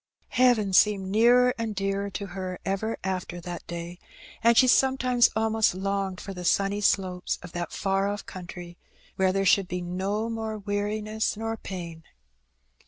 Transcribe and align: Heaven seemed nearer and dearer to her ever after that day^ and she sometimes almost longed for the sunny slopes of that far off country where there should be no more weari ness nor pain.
Heaven 0.29 0.73
seemed 0.73 1.11
nearer 1.11 1.53
and 1.59 1.75
dearer 1.75 2.09
to 2.09 2.25
her 2.25 2.57
ever 2.65 2.97
after 3.03 3.39
that 3.41 3.67
day^ 3.67 3.99
and 4.43 4.57
she 4.57 4.67
sometimes 4.67 5.29
almost 5.35 5.75
longed 5.75 6.19
for 6.19 6.33
the 6.33 6.43
sunny 6.43 6.81
slopes 6.81 7.37
of 7.43 7.51
that 7.51 7.71
far 7.71 8.07
off 8.09 8.25
country 8.25 8.79
where 9.17 9.31
there 9.31 9.45
should 9.45 9.67
be 9.67 9.79
no 9.79 10.27
more 10.27 10.59
weari 10.59 11.03
ness 11.03 11.37
nor 11.37 11.55
pain. 11.55 12.03